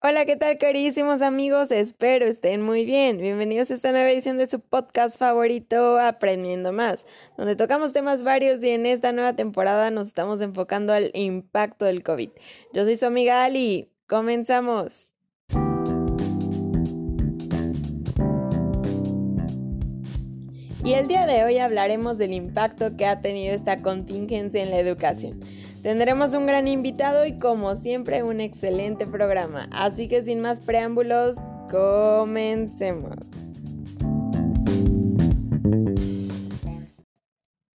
[0.00, 1.72] Hola, ¿qué tal, carísimos amigos?
[1.72, 3.18] Espero estén muy bien.
[3.18, 7.04] Bienvenidos a esta nueva edición de su podcast favorito, Aprendiendo Más,
[7.36, 12.04] donde tocamos temas varios y en esta nueva temporada nos estamos enfocando al impacto del
[12.04, 12.30] COVID.
[12.72, 13.90] Yo soy su amiga Ali.
[14.06, 15.16] Comenzamos.
[20.84, 24.78] Y el día de hoy hablaremos del impacto que ha tenido esta contingencia en la
[24.78, 25.40] educación.
[25.88, 29.70] Tendremos un gran invitado y como siempre un excelente programa.
[29.72, 31.38] Así que sin más preámbulos,
[31.70, 33.16] comencemos.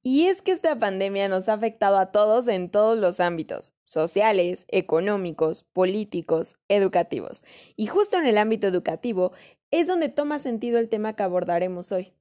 [0.03, 4.67] Y es que esta pandemia nos ha afectado a todos en todos los ámbitos, sociales,
[4.67, 7.41] económicos, políticos, educativos.
[7.75, 9.31] Y justo en el ámbito educativo
[9.71, 12.13] es donde toma sentido el tema que abordaremos hoy.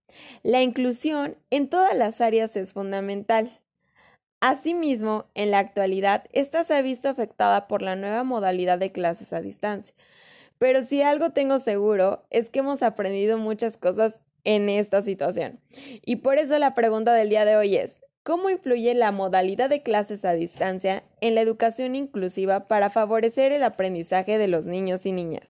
[0.42, 3.58] La inclusión en todas las áreas es fundamental.
[4.42, 9.32] Asimismo, en la actualidad, esta se ha visto afectada por la nueva modalidad de clases
[9.32, 9.94] a distancia.
[10.58, 15.60] Pero si algo tengo seguro es que hemos aprendido muchas cosas en esta situación.
[16.04, 19.84] Y por eso la pregunta del día de hoy es, ¿cómo influye la modalidad de
[19.84, 25.12] clases a distancia en la educación inclusiva para favorecer el aprendizaje de los niños y
[25.12, 25.48] niñas?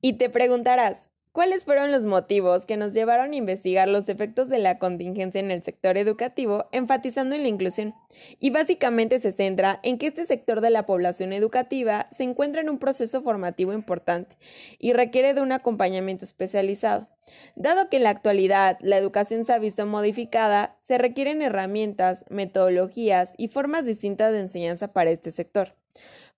[0.00, 4.58] Y te preguntarás, ¿Cuáles fueron los motivos que nos llevaron a investigar los efectos de
[4.58, 7.94] la contingencia en el sector educativo, enfatizando en la inclusión?
[8.40, 12.68] Y básicamente se centra en que este sector de la población educativa se encuentra en
[12.68, 14.38] un proceso formativo importante
[14.80, 17.06] y requiere de un acompañamiento especializado.
[17.54, 23.34] Dado que en la actualidad la educación se ha visto modificada, se requieren herramientas, metodologías
[23.36, 25.76] y formas distintas de enseñanza para este sector.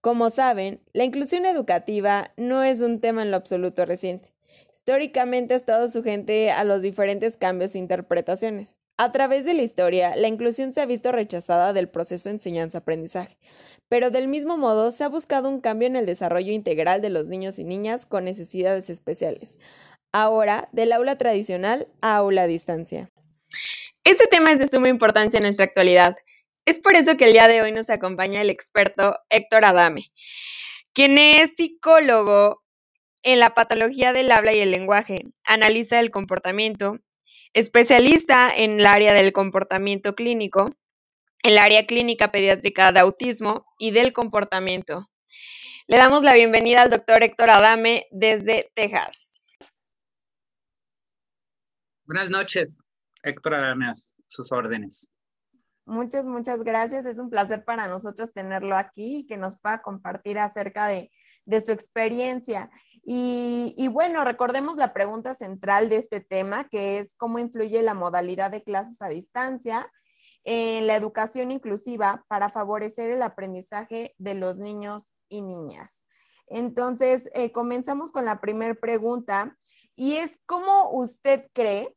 [0.03, 4.32] Como saben, la inclusión educativa no es un tema en lo absoluto reciente
[4.83, 8.81] históricamente ha estado sujete a los diferentes cambios e interpretaciones.
[8.99, 13.39] A través de la historia, la inclusión se ha visto rechazada del proceso de enseñanza-aprendizaje,
[13.89, 17.29] pero del mismo modo se ha buscado un cambio en el desarrollo integral de los
[17.29, 19.55] niños y niñas con necesidades especiales,
[20.13, 23.09] ahora del aula tradicional a aula a distancia.
[24.03, 26.17] Este tema es de suma importancia en nuestra actualidad.
[26.67, 30.07] Es por eso que el día de hoy nos acompaña el experto Héctor Adame,
[30.93, 32.62] quien es psicólogo,
[33.23, 36.99] en la patología del habla y el lenguaje, analiza el comportamiento,
[37.53, 40.75] especialista en el área del comportamiento clínico,
[41.43, 45.09] el área clínica pediátrica de autismo y del comportamiento.
[45.89, 49.53] Le damos la bienvenida al doctor Héctor Adame desde Texas.
[52.05, 52.79] Buenas noches,
[53.23, 53.93] Héctor Adame,
[54.27, 55.11] sus órdenes.
[55.85, 57.07] Muchas, muchas gracias.
[57.07, 61.11] Es un placer para nosotros tenerlo aquí y que nos pueda compartir acerca de,
[61.45, 62.71] de su experiencia.
[63.05, 68.51] Y, bueno, recordemos la pregunta central de este tema, que es cómo influye la modalidad
[68.51, 69.91] de clases a distancia
[70.45, 76.07] en la educación inclusiva para favorecer el aprendizaje de los niños y niñas.
[76.47, 79.57] Entonces, eh, comenzamos con la primera pregunta
[79.97, 81.97] y es cómo usted cree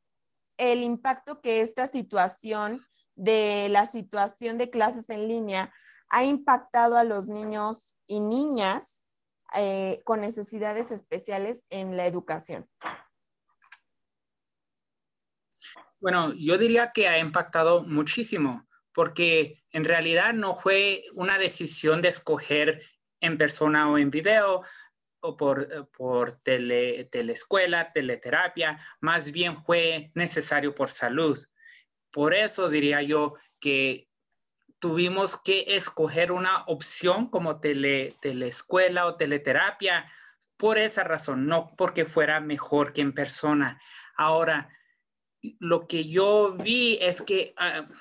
[0.57, 2.81] el impacto que esta situación
[3.15, 5.73] de la situación de clases en línea
[6.09, 9.04] ha impactado a los niños y niñas
[9.53, 12.67] eh, con necesidades especiales en la educación?
[15.99, 22.09] Bueno, yo diría que ha impactado muchísimo, porque en realidad no fue una decisión de
[22.09, 22.81] escoger
[23.21, 24.63] en persona o en video
[25.19, 31.39] o por, eh, por tele, teleescuela, teleterapia, más bien fue necesario por salud.
[32.11, 34.07] Por eso diría yo que
[34.85, 40.05] tuvimos que escoger una opción como tele, teleescuela o teleterapia
[40.57, 43.81] por esa razón, no porque fuera mejor que en persona.
[44.15, 44.69] Ahora,
[45.57, 47.91] lo que yo vi es que uh,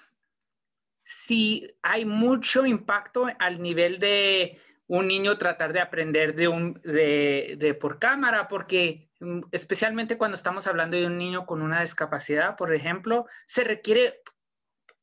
[1.02, 7.78] sí hay mucho impacto al nivel de un niño tratar de aprender de, un, de,
[7.80, 12.74] por cámara, porque mm, especialmente cuando estamos hablando de un niño con una discapacidad, por
[12.74, 14.20] ejemplo, se requiere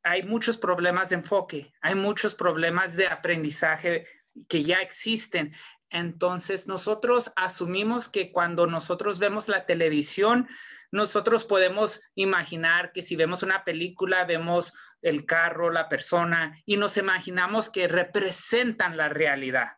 [0.04, 4.08] hay muchos problemas de enfoque, hay muchos problemas de aprendizaje
[4.48, 5.54] que ya existen.
[5.90, 10.48] Entonces, nosotros asumimos que cuando nosotros vemos la televisión,
[10.92, 16.98] nosotros podemos imaginar que si vemos una película, vemos el carro, la persona, y nos
[16.98, 19.78] imaginamos que representan la realidad.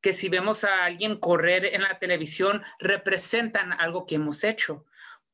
[0.00, 4.86] Que si vemos a alguien correr en la televisión, representan algo que hemos hecho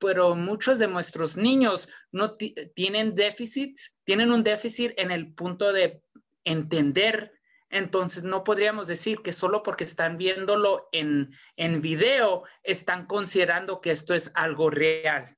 [0.03, 6.03] pero muchos de nuestros niños no tienen déficits, tienen un déficit en el punto de
[6.45, 7.33] entender.
[7.71, 13.91] Entonces, no podríamos decir que solo porque están viéndolo en, en video, están considerando que
[13.91, 15.37] esto es algo real.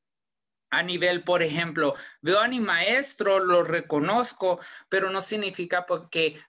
[0.70, 4.58] A nivel, por ejemplo, veo a mi maestro, lo reconozco,
[4.88, 6.40] pero no significa porque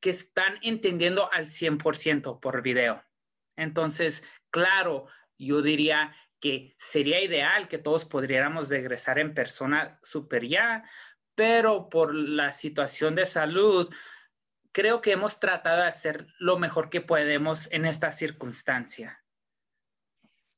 [0.00, 3.04] que están entendiendo al 100% por video.
[3.56, 5.06] Entonces, claro,
[5.38, 10.84] yo diría que sería ideal que todos podríamos regresar en persona super ya,
[11.34, 13.92] pero por la situación de salud,
[14.72, 19.24] creo que hemos tratado de hacer lo mejor que podemos en esta circunstancia.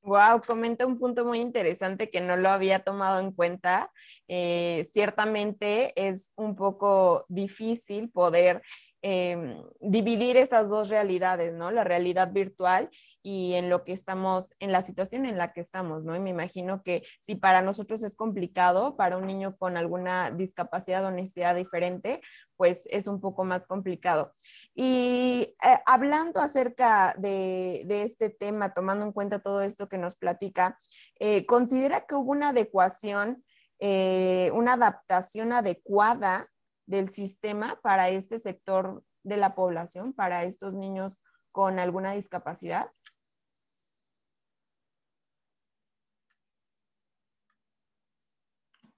[0.02, 3.90] Wow, comenta un punto muy interesante que no lo había tomado en cuenta.
[4.28, 8.62] Eh, ciertamente es un poco difícil poder
[9.02, 11.72] em, dividir esas dos realidades, ¿no?
[11.72, 12.88] La realidad virtual
[13.28, 16.14] y en lo que estamos, en la situación en la que estamos, ¿no?
[16.14, 21.04] Y me imagino que si para nosotros es complicado, para un niño con alguna discapacidad
[21.04, 22.20] o necesidad diferente,
[22.56, 24.30] pues es un poco más complicado.
[24.76, 30.78] Y eh, hablando acerca de, este tema, tomando en cuenta todo esto que nos platica,
[31.18, 33.44] eh, ¿considera que hubo una adecuación,
[33.80, 36.48] eh, una adaptación adecuada
[36.86, 41.20] del sistema para este sector de la población, para estos niños
[41.50, 42.92] con alguna discapacidad?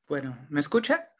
[0.08, 1.12] Bueno, ¿me escucha?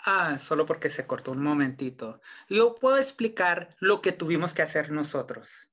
[0.00, 2.20] Ah, solo porque se cortó un momentito.
[2.48, 5.68] Yo puedo explicar lo que tuvimos que hacer nosotros.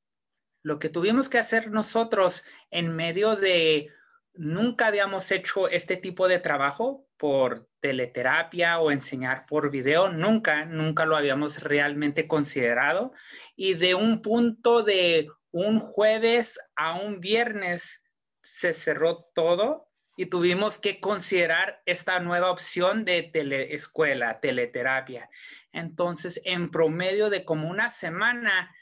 [0.61, 3.91] Lo que tuvimos que hacer nosotros en medio de
[4.35, 11.05] nunca habíamos hecho este tipo de trabajo por teleterapia o enseñar por video, nunca, nunca
[11.05, 13.11] lo habíamos realmente considerado.
[13.55, 18.03] Y de un punto de un jueves a un viernes
[18.43, 19.84] se cerró todo
[20.15, 25.29] y tuvimos que considerar esta nueva opción de teleescuela, teleterapia.
[25.73, 28.73] Entonces, en promedio de como una semana,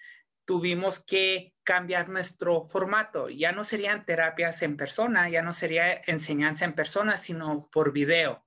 [0.45, 3.29] tuvimos que cambiar nuestro formato.
[3.29, 8.45] Ya no serían terapias en persona, ya no sería enseñanza en persona, sino por video.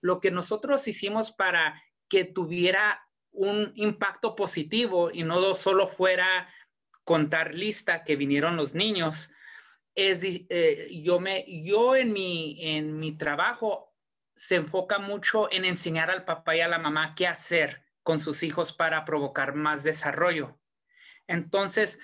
[0.00, 6.48] Lo que nosotros hicimos para que tuviera un impacto positivo y no solo fuera
[7.04, 9.33] contar lista que vinieron los niños,
[9.94, 13.94] es, eh, yo, me, yo en, mi, en mi trabajo
[14.34, 18.42] se enfoca mucho en enseñar al papá y a la mamá qué hacer con sus
[18.42, 20.58] hijos para provocar más desarrollo.
[21.26, 21.98] Entonces,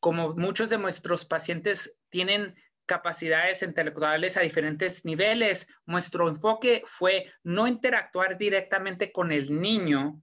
[0.00, 7.66] como muchos de nuestros pacientes tienen capacidades intelectuales a diferentes niveles, nuestro enfoque fue no
[7.66, 10.22] interactuar directamente con el niño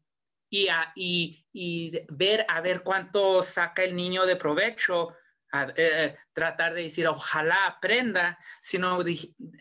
[0.50, 5.16] y, y, y ver a ver cuánto saca el niño de provecho,
[5.54, 9.00] eh, eh, tratar de decir, ojalá aprenda, sino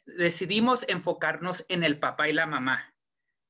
[0.06, 2.94] decidimos enfocarnos en el papá y la mamá,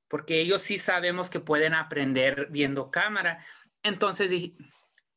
[0.09, 3.45] porque ellos sí sabemos que pueden aprender viendo cámara.
[3.85, 4.31] Entonces,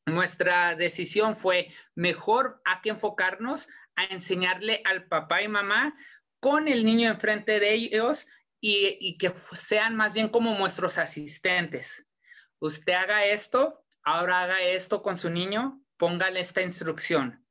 [0.05, 5.95] nuestra decisión fue mejor a que enfocarnos a enseñarle al papá y mamá
[6.39, 8.27] con el niño enfrente de ellos
[8.61, 12.05] y que sean más bien como nuestros asistentes.
[12.59, 17.45] Usted haga esto, ahora haga esto con su niño, póngale esta instrucción,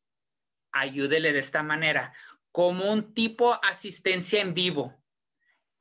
[0.72, 2.12] ayúdele de esta manera,
[2.50, 5.00] como un tipo asistencia en vivo.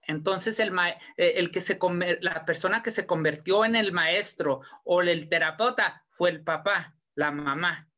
[0.01, 0.74] Entonces, el,
[1.18, 1.80] eh, el que se,
[2.21, 7.31] la persona que se convirtió en el maestro o el terapeuta fue el papá, la
[7.31, 7.89] mamá,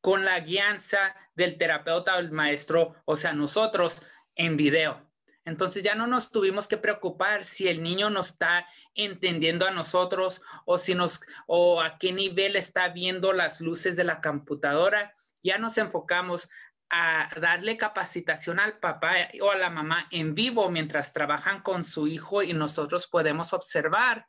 [0.00, 4.02] con la guianza del terapeuta o el maestro, o sea, nosotros
[4.34, 5.11] en video.
[5.44, 10.40] Entonces ya no nos tuvimos que preocupar si el niño nos está entendiendo a nosotros
[10.64, 15.14] o si nos o a qué nivel está viendo las luces de la computadora.
[15.42, 16.48] Ya nos enfocamos
[16.90, 22.06] a darle capacitación al papá o a la mamá en vivo mientras trabajan con su
[22.06, 24.26] hijo y nosotros podemos observar.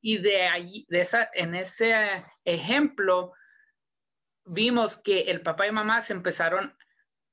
[0.00, 3.32] Y de ahí, de esa, en ese ejemplo,
[4.44, 6.76] vimos que el papá y mamá se empezaron,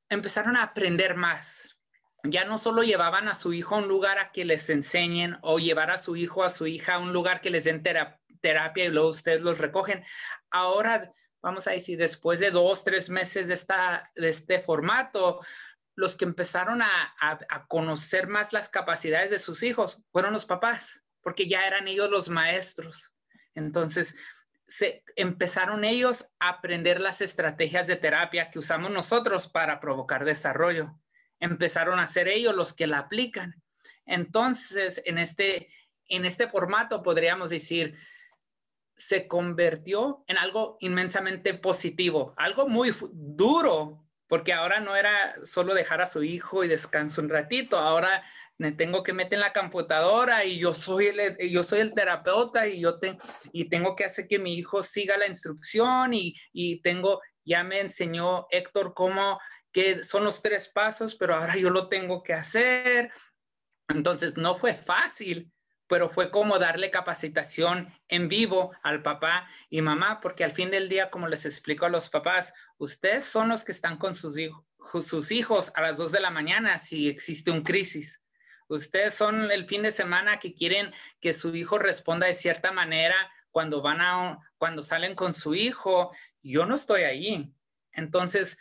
[0.10, 1.78] empezaron a aprender más
[2.24, 5.60] ya no solo llevaban a su hijo a un lugar a que les enseñen o
[5.60, 8.90] llevar a su hijo a su hija a un lugar que les den terapia y
[8.90, 10.06] luego ustedes los recogen.
[10.50, 11.12] Ahora,
[11.42, 15.42] vamos a decir, después de dos, tres meses de, esta, de este formato,
[15.96, 21.04] los que empezaron a, a conocer más las capacidades de sus hijos fueron los papás,
[21.22, 23.14] porque ya eran ellos los maestros.
[23.54, 24.16] Entonces,
[24.66, 30.98] se empezaron ellos a aprender las estrategias de terapia que usamos nosotros para provocar desarrollo
[31.44, 33.62] empezaron a ser ellos los que la aplican.
[34.06, 35.70] Entonces, en este,
[36.08, 37.96] en este formato podríamos decir,
[38.96, 46.02] se convirtió en algo inmensamente positivo, algo muy duro, porque ahora no era solo dejar
[46.02, 48.24] a su hijo y descanso un ratito, ahora
[48.58, 52.68] me tengo que meter en la computadora y yo soy el, yo soy el terapeuta
[52.68, 53.18] y yo te,
[53.52, 57.82] y tengo que hacer que mi hijo siga la instrucción y, y tengo, ya me
[57.82, 59.40] enseñó Héctor cómo
[59.74, 63.12] que son los tres pasos, pero ahora yo lo tengo que hacer.
[63.90, 65.52] Entonces, no fue fácil,
[65.88, 70.90] pero fue como darle capacitación en vivo al papá y mamá, porque al fin del
[70.90, 74.38] día, como les explico a los papás, ustedes son los que están con sus,
[75.32, 78.22] hijos, a las 2 de la mañana si existe un crisis.
[78.70, 83.16] Ustedes son el fin de semana que quieren que su hijo responda de cierta manera
[83.52, 86.12] cuando van a, cuando salen con su hijo.
[86.42, 87.54] Yo no estoy ahí.
[87.92, 88.58] Entonces,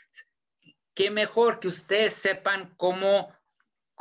[0.95, 3.33] qué mejor que ustedes sepan cómo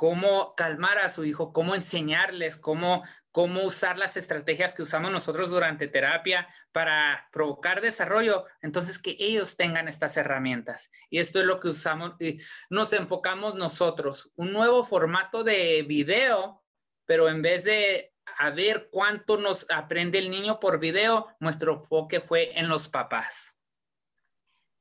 [0.01, 5.51] cómo calmar a su hijo, cómo enseñarles, cómo, cómo usar las estrategias que usamos nosotros
[5.51, 10.89] durante terapia para provocar desarrollo, entonces que ellos tengan estas herramientas.
[11.11, 12.39] Y esto es lo que usamos, y
[12.71, 16.63] nos enfocamos nosotros, un nuevo formato de video,
[17.05, 22.21] pero en vez de a ver cuánto nos aprende el niño por video, nuestro enfoque
[22.21, 23.53] fue en los papás.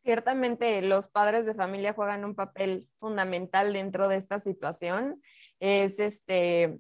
[0.03, 5.23] Ciertamente los padres de familia juegan un papel fundamental dentro de esta situación.
[5.61, 6.79] Es este,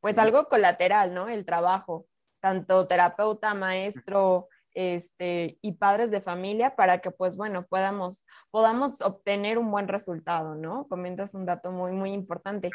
[0.00, 1.28] pues algo colateral, ¿no?
[1.28, 2.06] El trabajo,
[2.40, 9.58] tanto terapeuta, maestro, este, y padres de familia para que, pues bueno, podamos, podamos obtener
[9.58, 10.86] un buen resultado, ¿no?
[10.88, 12.70] Comentas un dato muy, muy importante.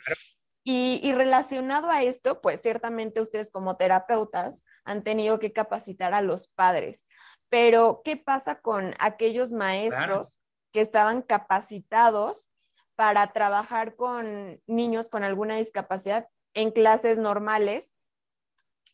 [0.63, 6.21] Y, y, relacionado a esto, pues ciertamente ustedes como terapeutas han tenido que capacitar a
[6.21, 7.07] los padres.
[7.49, 10.37] Pero, ¿qué pasa con aquellos maestros
[10.71, 12.49] que estaban capacitados
[12.95, 17.95] para trabajar con niños con alguna discapacidad en clases normales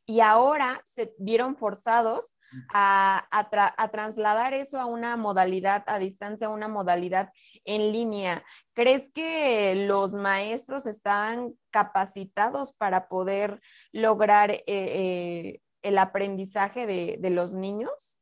[0.06, 2.36] y ahora se vieron forzados
[2.74, 7.32] a, a, trasladar eso a una modalidad a distancia, a una modalidad
[7.66, 8.44] en línea.
[8.74, 17.30] ¿Crees que los maestros están capacitados para poder lograr eh, eh, el aprendizaje de, de
[17.30, 18.20] los niños?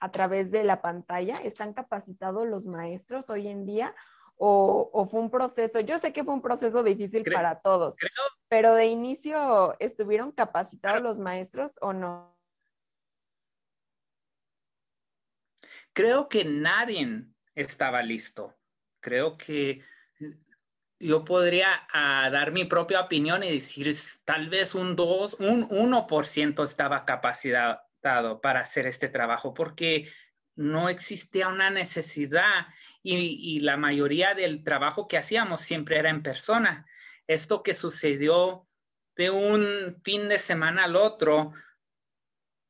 [0.00, 1.36] A través de la pantalla?
[1.36, 3.94] ¿Están capacitados los maestros hoy en día?
[4.38, 7.96] O, fue un proceso, yo sé que fue un proceso difícil para todos,
[8.48, 12.36] pero de inicio estuvieron capacitados los maestros o no?
[15.94, 17.24] Creo que nadie
[17.54, 18.54] estaba listo.
[19.00, 19.82] Creo que
[20.98, 23.94] yo podría ah, dar mi propia opinión y decir
[24.26, 27.85] tal vez un 2, un 1% estaba capacitado
[28.40, 30.08] para hacer este trabajo porque
[30.56, 32.66] no existía una necesidad
[33.02, 36.86] y, la mayoría del trabajo que hacíamos siempre era en persona.
[37.26, 38.66] Esto que sucedió
[39.16, 41.52] de un fin de semana al otro,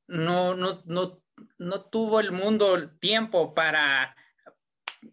[0.09, 1.23] no, no, no,
[1.59, 4.14] no tuvo el mundo tiempo para,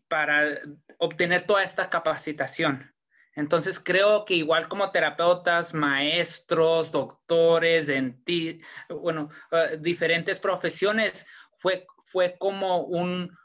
[0.07, 0.59] para
[0.97, 2.92] obtener toda esta capacitación.
[3.35, 11.25] Entonces creo que igual como terapeutas, maestros, doctores, dentistas, bueno, eh, diferentes profesiones,
[11.59, 13.35] fue, fue como un,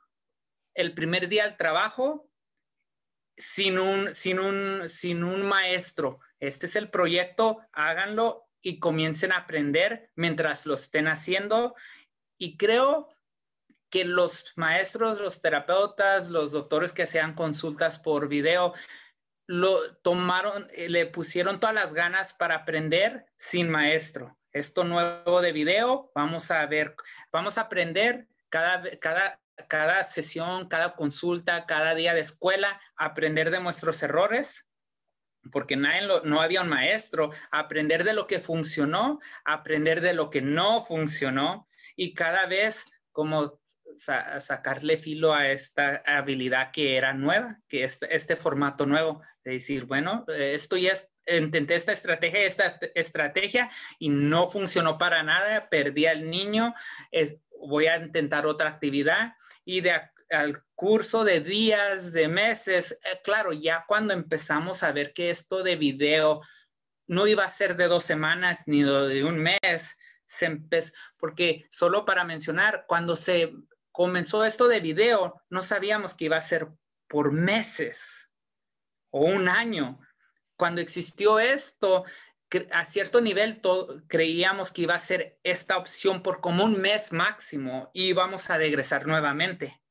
[0.74, 2.28] el primer día al trabajo
[3.36, 6.18] sin un, sin, un, sin un maestro.
[6.40, 11.74] Este es el proyecto, háganlo y comiencen a aprender mientras lo estén haciendo.
[12.36, 13.08] Y creo
[13.90, 18.74] que los maestros, los terapeutas, los doctores que sean consultas por video,
[19.48, 24.38] lo tomaron, eh, le pusieron todas las ganas para aprender sin maestro.
[24.52, 26.94] Esto nuevo de video, vamos a ver,
[27.32, 33.60] vamos a aprender cada, cada, cada sesión, cada consulta, cada día de escuela, aprender de
[33.60, 34.68] nuestros errores,
[35.50, 40.42] porque nadie no había un maestro, aprender de lo que funcionó, aprender de lo que
[40.42, 43.60] no funcionó y cada vez como
[43.98, 49.84] sacarle filo a esta habilidad que era nueva, que este, este formato nuevo, de decir,
[49.84, 50.92] bueno, esto ya
[51.26, 56.74] intenté esta estrategia, esta estrategia y no funcionó para nada, perdí al niño,
[57.60, 60.00] voy a intentar otra actividad y de
[60.30, 65.62] al curso de días, de meses, eh, claro, ya cuando empezamos a ver que esto
[65.62, 66.42] de video
[67.06, 72.04] no iba a ser de dos semanas ni de un mes, se empezó, porque solo
[72.04, 73.54] para mencionar, cuando se
[73.98, 76.68] comenzó esto de video, no sabíamos que iba a ser
[77.08, 78.30] por meses
[79.10, 79.98] o un año.
[80.56, 82.04] Cuando existió esto,
[82.70, 83.60] a cierto nivel
[84.06, 88.56] creíamos que iba a ser esta opción por como un mes máximo y íbamos a
[88.56, 89.82] regresar nuevamente.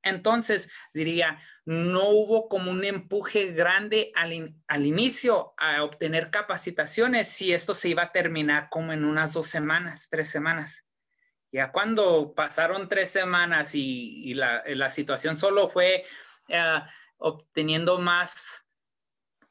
[0.00, 7.52] Entonces, diría, no hubo como un empuje grande al, al, inicio a obtener capacitaciones si
[7.52, 10.85] esto se iba a terminar como en unas dos semanas, tres semanas.
[11.56, 16.04] Ya cuando pasaron tres semanas y, la, situación solo fue
[16.48, 16.80] eh,
[17.16, 18.66] obteniendo más,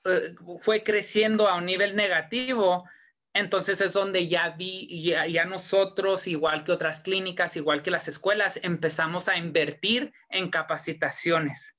[0.04, 2.88] eh, fue creciendo a un nivel negativo,
[3.34, 8.60] entonces es donde ya vi, ya, nosotros, igual que otras clínicas, igual que las escuelas,
[8.62, 11.76] empezamos a invertir en capacitaciones.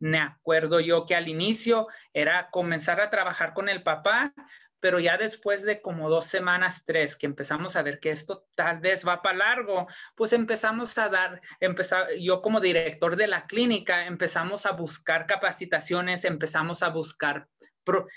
[0.00, 4.34] Me acuerdo yo que al inicio era comenzar a trabajar con el papá
[4.80, 8.80] pero ya después de como dos semanas, tres, que empezamos a ver que esto tal
[8.80, 14.06] vez va para largo, pues empezamos a dar, empezar, yo como director de la clínica,
[14.06, 17.48] empezamos a buscar capacitaciones, empezamos a buscar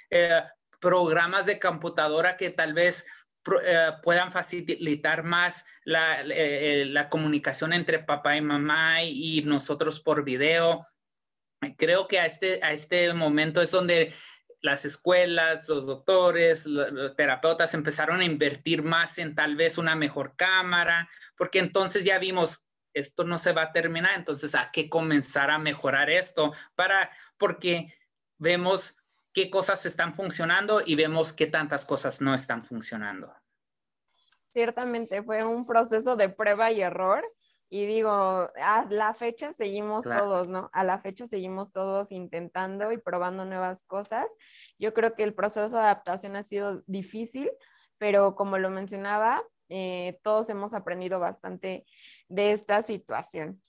[0.10, 0.44] eh,
[0.80, 3.06] programas de computadora que tal vez
[3.64, 10.86] eh, puedan facilitar más la, la, comunicación entre papá y mamá y nosotros por video.
[11.76, 14.14] Creo que a este, a este momento es donde
[14.62, 20.36] las escuelas, los doctores, los, terapeutas empezaron a invertir más en tal vez una mejor
[20.36, 25.50] cámara, porque entonces ya vimos, esto no se va a terminar, entonces hay que comenzar
[25.50, 27.94] a mejorar esto para, porque
[28.38, 28.98] vemos
[29.34, 33.34] qué cosas están funcionando y vemos qué tantas cosas no están funcionando.
[34.54, 37.24] Ciertamente fue un proceso de prueba y error
[37.74, 40.70] y digo, a la fecha seguimos todos, ¿no?
[40.74, 44.30] A la fecha seguimos todos intentando y probando nuevas cosas.
[44.78, 47.50] Yo creo que el proceso de adaptación ha sido difícil,
[47.98, 51.86] pero como lo mencionaba, eh, todos hemos aprendido bastante
[52.28, 53.62] de esta situación.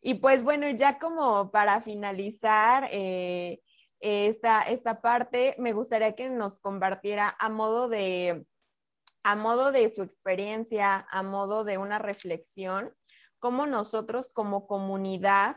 [0.00, 3.58] Y pues bueno, ya como para finalizar eh,
[3.98, 8.46] esta, esta parte, me gustaría que nos compartiera a modo de
[9.24, 12.94] a modo de su experiencia, a modo de una reflexión,
[13.38, 15.56] cómo nosotros como comunidad,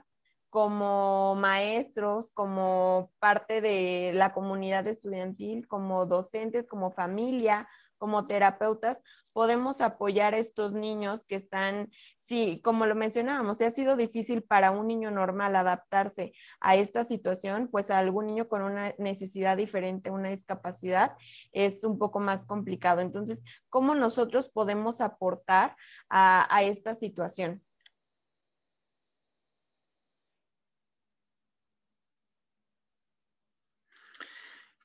[0.50, 7.70] como maestros, como parte de la comunidad estudiantil, como docentes, como familia,
[8.02, 13.96] como terapeutas, podemos apoyar a estos niños que están, sí, como lo mencionábamos, ha sido
[13.96, 18.96] difícil para un niño normal adaptarse a esta situación, pues a algún niño con una
[18.98, 21.14] necesidad diferente, una discapacidad,
[21.52, 23.02] es un poco más complicado.
[23.02, 25.76] Entonces, ¿cómo nosotros podemos aportar
[26.10, 27.62] a, a esta situación?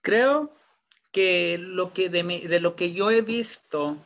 [0.07, 0.55] Creo
[1.11, 4.01] que lo que de, lo que yo he visto,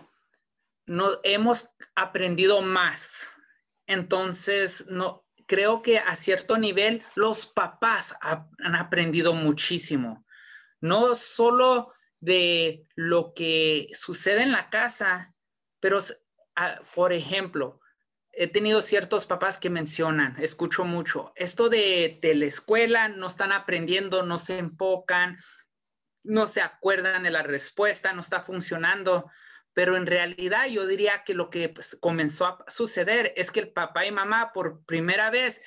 [0.87, 3.29] no, hemos aprendido más.
[3.87, 10.25] Entonces, no, creo que a cierto nivel los papás han aprendido muchísimo.
[10.81, 15.35] No solo de lo que sucede en la casa,
[15.81, 15.99] pero,
[16.95, 17.79] por ejemplo,
[18.33, 23.53] he tenido ciertos papás que mencionan, escucho mucho, esto de, de la escuela, no están
[23.53, 25.37] aprendiendo, no se enfocan,
[26.23, 29.31] no se acuerdan de la respuesta, no está funcionando.
[29.73, 33.73] Pero en realidad yo diría que lo que pues, comenzó a suceder es que el
[33.73, 35.63] papá y mamá por primera vez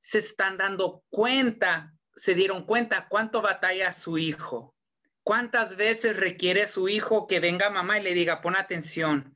[0.00, 4.76] se están dando cuenta, se dieron cuenta cuánto batalla su hijo,
[5.22, 9.34] cuántas veces requiere su hijo que venga mamá y le diga, pon atención,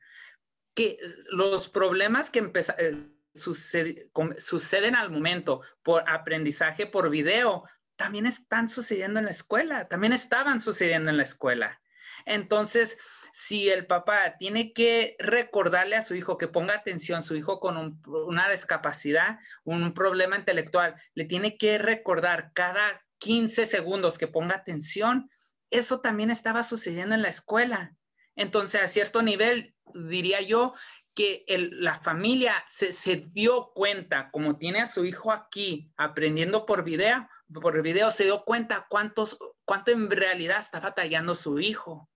[0.73, 0.97] que
[1.29, 9.25] los problemas que eh, suceden al momento por aprendizaje por video también están sucediendo en
[9.25, 11.81] la escuela, también estaban sucediendo en la escuela.
[12.25, 12.97] Entonces,
[13.33, 18.01] si el papá tiene que recordarle a su hijo que ponga atención, su hijo con
[18.05, 25.29] una discapacidad, un problema intelectual, le tiene que recordar cada 15 segundos que ponga atención,
[25.69, 27.95] eso también estaba sucediendo en la escuela.
[28.35, 30.73] Entonces, a cierto nivel, diría yo
[31.15, 37.29] que la familia se, dio cuenta, como tiene a su hijo aquí aprendiendo por video,
[37.53, 42.09] por video se dio cuenta cuántos, cuánto en realidad está batallando su hijo.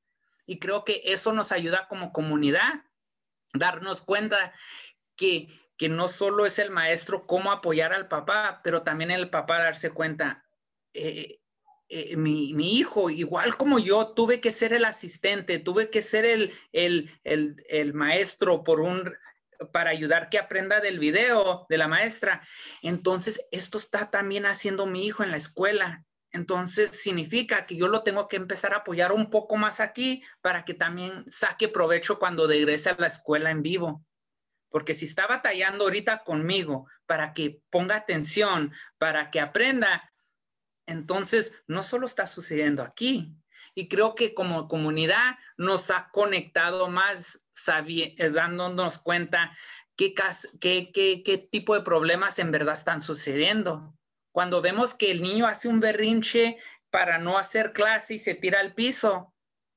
[0.46, 2.86] Y creo que eso nos ayuda como comunidad,
[3.54, 4.54] darnos cuenta
[5.16, 9.60] que, que no solo es el maestro cómo apoyar al papá, pero también el papá
[9.60, 10.46] darse cuenta,
[10.94, 11.42] eh,
[11.90, 16.54] eh, mi, hijo, igual como yo, tuve que ser el asistente, tuve que ser el,
[16.72, 19.14] el, el, el maestro por un
[19.72, 22.42] para ayudar que aprenda del video de la maestra.
[22.82, 26.06] Entonces, esto está también haciendo mi hijo en la escuela.
[26.32, 30.66] Entonces, significa que yo lo tengo que empezar a apoyar un poco más aquí para
[30.66, 34.04] que también saque provecho cuando regrese a la escuela en vivo.
[34.70, 40.12] Porque si está batallando ahorita conmigo para que ponga atención, para que aprenda,
[40.88, 43.36] entonces no solo está sucediendo aquí.
[43.76, 47.40] Y creo que como comunidad nos ha conectado más
[47.86, 49.56] eh, dándonos cuenta
[49.96, 50.16] qué,
[50.60, 53.94] qué, tipo de problemas en verdad están sucediendo.
[54.32, 56.58] Cuando vemos que el niño hace un berrinche
[56.90, 59.34] para no hacer clase y se tira al piso,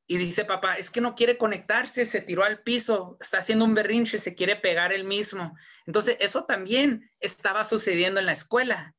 [0.07, 3.75] y dice papá, es que no quiere conectarse, se tiró al piso, está haciendo un
[3.75, 5.57] berrinche, se quiere pegar él mismo.
[5.87, 8.97] Entonces, eso también estaba sucediendo en la escuela.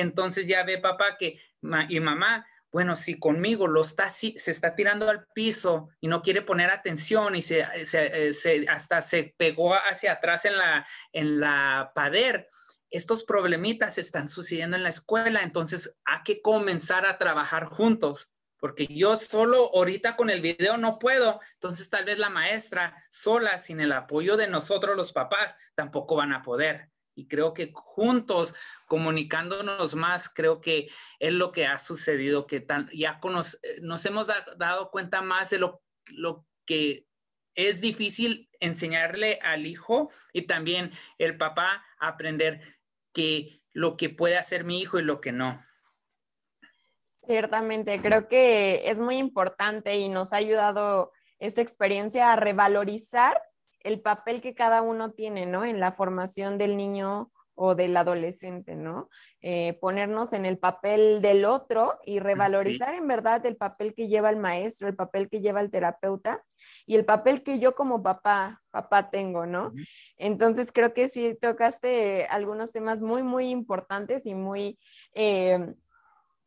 [0.00, 1.40] Entonces ya ve papá que
[1.88, 6.42] y mamá bueno, si conmigo lo está se está tirando al piso y no quiere
[6.42, 12.48] poner atención y se, eh, hasta se pegó hacia atrás en la, en la pader,
[12.90, 18.86] estos problemitas están sucediendo en la escuela, entonces hay que comenzar a trabajar juntos porque
[18.86, 23.80] yo solo ahorita con el video no puedo, entonces tal vez la maestra sola, sin
[23.80, 26.90] el apoyo de nosotros los papás, tampoco van a poder.
[27.16, 28.54] Y creo que juntos,
[28.86, 33.18] comunicándonos más, creo que es lo que ha sucedido, que ya
[33.80, 35.82] nos hemos dado cuenta más de lo,
[36.66, 37.06] que
[37.54, 42.60] es difícil enseñarle al hijo y también el papá aprender
[43.14, 45.64] que lo que puede hacer mi hijo y lo que no.
[47.26, 53.40] Ciertamente, creo que es muy importante y nos ha ayudado esta experiencia a revalorizar
[53.86, 55.64] el papel que cada uno tiene, ¿no?
[55.64, 59.08] En la formación del niño o del adolescente, ¿no?
[59.40, 64.28] Eh, ponernos en el papel del otro y revalorizar en verdad el papel que lleva
[64.28, 66.42] el maestro, el papel que lleva el terapeuta
[66.84, 69.72] y el papel que yo como papá, papá tengo, ¿no?
[70.16, 74.78] Entonces creo que sí tocaste algunos temas muy, muy importantes y muy...
[75.14, 75.74] Eh,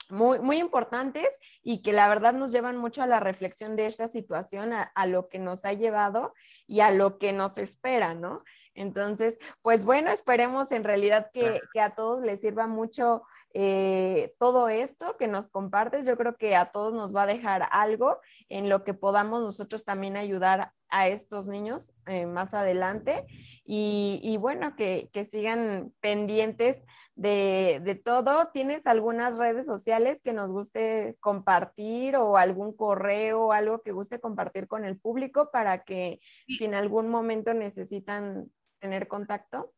[0.10, 1.28] muy, muy importantes
[1.62, 5.30] y que la verdad nos llevan mucho a la reflexión de esta situación, a, lo
[5.30, 6.34] que nos ha llevado
[6.68, 8.44] y a lo que nos espera, ¿no?
[8.74, 15.18] Entonces, pues bueno, esperemos en realidad que, a todos les sirva mucho eh, todo esto
[15.18, 16.06] que nos compartes.
[16.06, 19.86] Yo creo que a todos nos va a dejar algo en lo que podamos nosotros
[19.86, 23.26] también ayudar a estos niños eh, más adelante.
[23.72, 26.84] Y, bueno, que, que sigan pendientes
[27.20, 28.50] de, todo.
[28.52, 34.20] ¿Tienes algunas redes sociales que nos guste compartir o algún correo o algo que guste
[34.20, 39.74] compartir con el público para que si en algún momento necesitan tener contacto?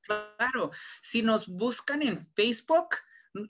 [0.00, 0.70] Claro,
[1.02, 2.90] si nos buscan en Facebook,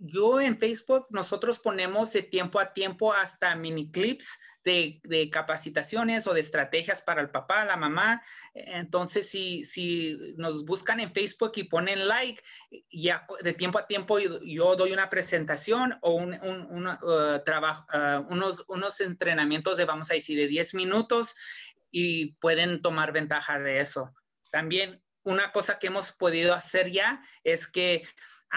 [0.00, 4.28] yo en Facebook nosotros ponemos de tiempo a tiempo hasta mini clips
[4.66, 8.22] de, capacitaciones o de estrategias para el papá, la mamá.
[8.52, 12.42] Entonces, si, si nos buscan en Facebook y ponen like,
[12.90, 18.64] ya de tiempo a tiempo yo, doy una presentación o un, uh, trabajo, uh, unos,
[18.66, 21.36] unos entrenamientos de, vamos a decir, de 10 minutos
[21.92, 24.12] y pueden tomar ventaja de eso.
[24.50, 28.02] También una cosa que hemos podido hacer ya es que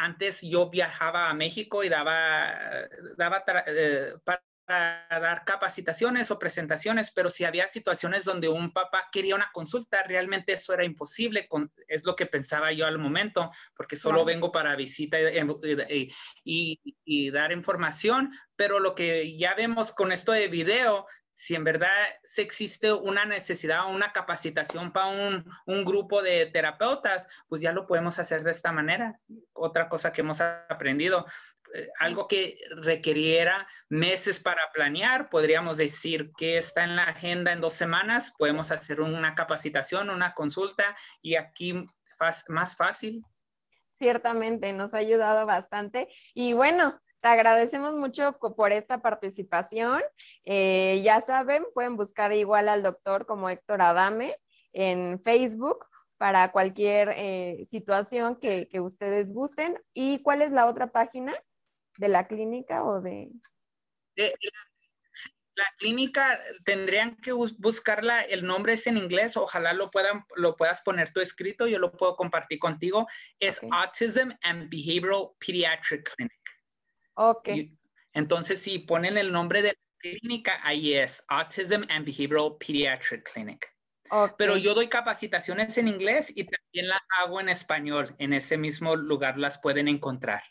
[0.04, 7.30] antes yo viajaba a México y daba, daba eh, para dar capacitaciones o presentaciones, pero
[7.30, 11.48] si había situaciones donde un papá quería una consulta, realmente eso era imposible,
[11.88, 15.18] es lo que pensaba yo al momento, porque solo vengo para visita
[16.44, 21.08] y, dar información, pero lo que ya vemos con esto de video,
[21.40, 21.88] si en verdad
[22.22, 27.88] se existe una necesidad o una capacitación para un, grupo de terapeutas, pues ya lo
[27.88, 29.22] podemos hacer de esta manera.
[29.54, 31.26] Otra cosa que hemos aprendido,
[31.74, 37.62] eh, algo que requiriera meses para planear, podríamos decir que está en la agenda en
[37.62, 41.88] dos semanas, podemos hacer una capacitación, una consulta y aquí
[42.50, 43.24] más fácil.
[43.98, 46.10] Ciertamente, nos ha ayudado bastante.
[46.34, 50.02] Y bueno, te agradecemos mucho por esta participación.
[50.46, 54.36] Eh, ya saben, pueden buscar igual al doctor como Héctor Adame
[54.74, 55.86] en Facebook
[56.18, 59.82] para cualquier eh, situación que, ustedes gusten.
[59.94, 61.34] ¿Y cuál es la otra página
[61.98, 63.30] de la clínica o de...?
[65.60, 70.82] la clínica tendrían que buscarla, el nombre es en inglés, ojalá lo, puedan, lo puedas
[70.82, 73.08] poner tú escrito, yo lo puedo compartir contigo,
[73.40, 76.39] es Autism and Behavioral Pediatric Clinic.
[77.22, 77.50] Ok.
[78.14, 83.76] entonces, si ponen el nombre de la clínica, ahí es Autism and Behavioral Pediatric Clinic.
[84.38, 88.16] Pero yo doy capacitaciones en inglés y también las hago en español.
[88.20, 90.42] En ese mismo lugar las pueden encontrar.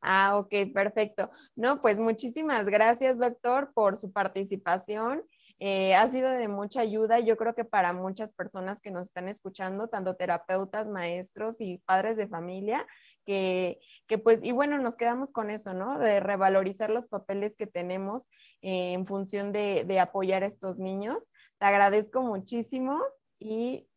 [0.00, 1.30] Ah, ok, perfecto.
[1.56, 5.24] No, pues muchísimas gracias, doctor, por su participación.
[5.58, 9.28] Eh, ha sido de mucha ayuda, yo creo que para muchas personas que nos están
[9.28, 12.86] escuchando, tanto terapeutas, maestros y padres de familia,
[13.24, 13.80] que,
[14.22, 15.98] pues, y bueno, nos quedamos con eso, ¿no?
[15.98, 18.28] De revalorizar los papeles que tenemos
[18.62, 21.28] eh, en función de, de apoyar a estos niños.
[21.58, 23.00] Te agradezco muchísimo
[23.40, 23.88] y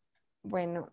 [0.42, 0.88] bueno.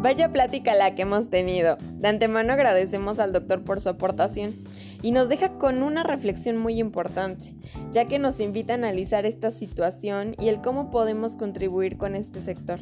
[0.00, 1.76] Vaya plática la que hemos tenido.
[1.94, 4.67] De antemano agradecemos al doctor por su aportación
[5.02, 7.54] y nos deja con una reflexión muy importante,
[7.92, 12.40] ya que nos invita a analizar esta situación y el cómo podemos contribuir con este
[12.40, 12.80] sector.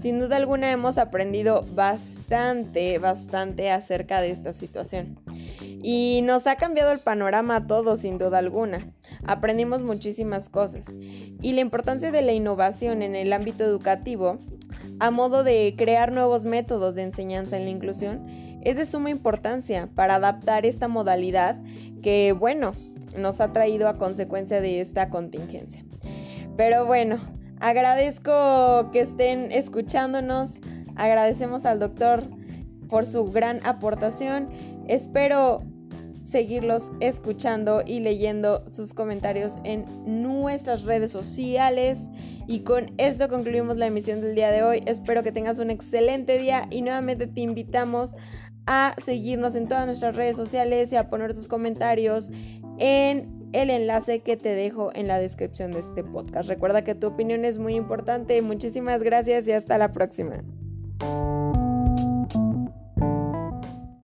[0.00, 5.18] Sin duda alguna hemos aprendido bastante, bastante acerca de esta situación.
[5.60, 8.92] Y nos ha cambiado el panorama a todos, sin duda alguna.
[9.24, 10.86] Aprendimos muchísimas cosas.
[11.40, 14.38] Y la importancia de la innovación en el ámbito educativo
[14.98, 18.24] a modo de crear nuevos métodos de enseñanza en la inclusión,
[18.62, 21.56] es de suma importancia para adaptar esta modalidad
[22.02, 22.72] que, bueno,
[23.16, 25.84] nos ha traído a consecuencia de esta contingencia.
[26.56, 27.18] Pero bueno,
[27.60, 30.60] agradezco que estén escuchándonos
[30.96, 32.24] Agradecemos al doctor
[32.88, 34.48] por su gran aportación.
[34.88, 35.62] Espero
[36.24, 41.98] seguirlos escuchando y leyendo sus comentarios en nuestras redes sociales.
[42.46, 44.82] Y con esto concluimos la emisión del día de hoy.
[44.86, 48.14] Espero que tengas un excelente día y nuevamente te invitamos
[48.66, 52.30] a seguirnos en todas nuestras redes sociales y a poner tus comentarios
[52.78, 56.48] en el enlace que te dejo en la descripción de este podcast.
[56.48, 58.40] Recuerda que tu opinión es muy importante.
[58.40, 60.42] Muchísimas gracias y hasta la próxima.